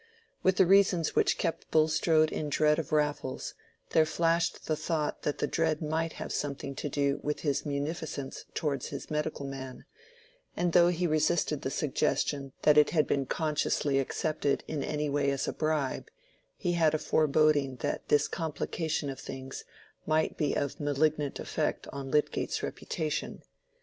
[0.41, 3.53] With the reasons which kept Bulstrode in dread of Raffles
[3.91, 8.45] there flashed the thought that the dread might have something to do with his munificence
[8.55, 9.85] towards his medical man;
[10.57, 15.29] and though he resisted the suggestion that it had been consciously accepted in any way
[15.29, 16.09] as a bribe,
[16.57, 19.65] he had a foreboding that this complication of things
[20.07, 23.43] might be of malignant effect on Lydgate's reputation.